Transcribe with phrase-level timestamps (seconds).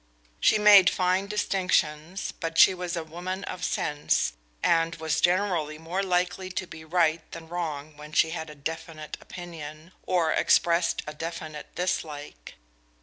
[0.39, 6.01] She made fine distinctions, but she was a woman of sense, and was generally more
[6.01, 11.13] likely to be right than wrong when she had a definite opinion, or expressed a
[11.13, 12.55] definite dislike.